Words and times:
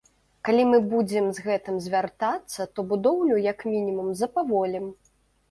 Калі 0.47 0.63
мы 0.69 0.77
будзем 0.93 1.25
з 1.37 1.43
гэтым 1.47 1.77
звяртацца, 1.87 2.67
то 2.73 2.87
будоўлю, 2.93 3.37
як 3.51 3.59
мінімум, 3.75 4.11
запаволім. 4.25 4.91